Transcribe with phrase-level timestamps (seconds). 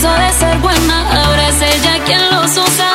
[0.00, 2.88] de ser buena, ahora es ella quien los usa.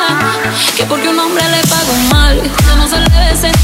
[0.74, 3.63] Que porque un hombre le pagó mal, ya no se le ve sentimental.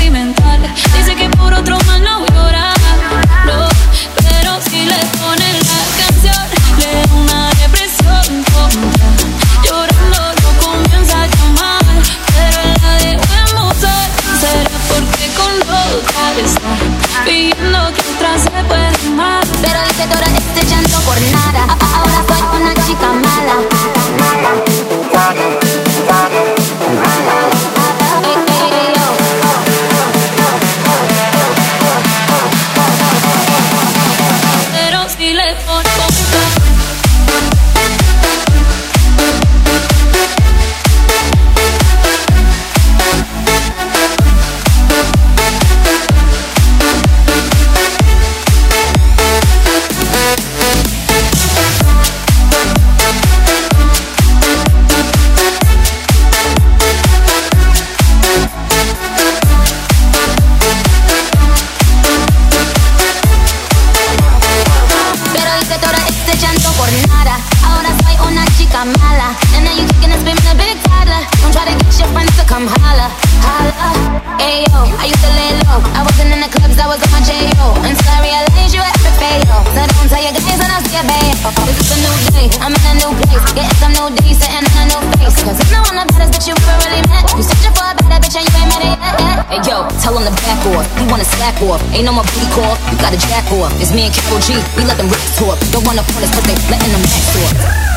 [81.67, 83.45] This is a new day, I'm in a new place.
[83.53, 85.39] Getting some new days, sitting on a new face.
[85.43, 87.27] Cause it's no one the baddest bitch you ever really met.
[87.35, 89.39] You searching for a better bitch and you ain't met it yet.
[89.51, 90.87] Hey yo, tell him to back off.
[90.99, 91.83] He wanna slack off.
[91.91, 92.75] Ain't no more booty call.
[92.91, 93.75] You got a jack off.
[93.83, 94.55] It's me and Karol G.
[94.79, 95.59] We let them rips talk.
[95.75, 97.91] Don't wanna pull us, but they letting them back talk.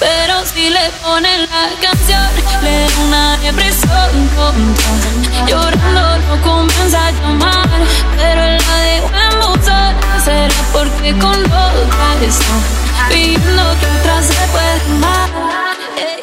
[0.00, 2.24] Pero si le ponen la canción,
[2.62, 4.90] le da una depresión tonta.
[5.46, 7.68] Llorando no comienza a llamar,
[8.16, 8.39] pero
[11.08, 12.44] con lo que está,
[13.08, 16.19] viendo que atrás se puede.